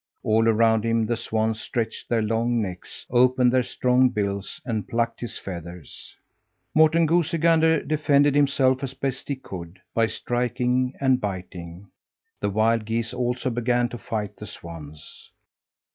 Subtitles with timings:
[0.23, 5.19] All around him the swans stretched their long necks, opened their strong bills, and plucked
[5.21, 6.15] his feathers.
[6.73, 11.85] Morten Goosey Gander defended himself as best he could, by striking and biting.
[12.39, 15.29] The wild geese also began to fight the swans.